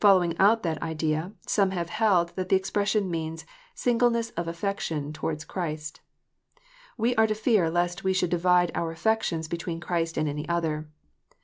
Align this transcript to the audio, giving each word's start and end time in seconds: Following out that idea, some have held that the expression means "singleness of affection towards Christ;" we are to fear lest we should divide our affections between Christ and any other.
Following 0.00 0.36
out 0.36 0.64
that 0.64 0.82
idea, 0.82 1.32
some 1.46 1.70
have 1.70 1.90
held 1.90 2.30
that 2.34 2.48
the 2.48 2.56
expression 2.56 3.08
means 3.08 3.46
"singleness 3.72 4.30
of 4.30 4.48
affection 4.48 5.12
towards 5.12 5.44
Christ;" 5.44 6.00
we 6.98 7.14
are 7.14 7.28
to 7.28 7.36
fear 7.36 7.70
lest 7.70 8.02
we 8.02 8.12
should 8.12 8.30
divide 8.30 8.72
our 8.74 8.90
affections 8.90 9.46
between 9.46 9.78
Christ 9.78 10.16
and 10.18 10.28
any 10.28 10.48
other. 10.48 10.88